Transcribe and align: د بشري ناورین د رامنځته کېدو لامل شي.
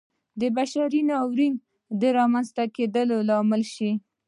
د 0.39 0.41
بشري 0.57 1.01
ناورین 1.09 1.55
د 2.01 2.03
رامنځته 2.17 2.63
کېدو 2.75 3.01
لامل 3.29 3.63
شي. 3.73 3.91